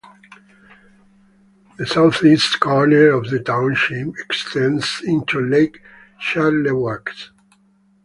The 1.77 1.85
southeast 1.85 2.59
corner 2.59 3.09
of 3.11 3.29
the 3.29 3.37
township 3.39 4.17
extends 4.17 4.99
into 5.05 5.39
Lake 5.41 5.77
Charlevoix. 6.19 7.03